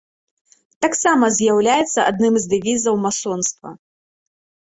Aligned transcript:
Таксама 0.85 1.25
з'яўляецца 1.37 1.99
адным 2.11 2.33
з 2.45 2.51
дэвізаў 2.53 2.95
масонства. 3.05 3.69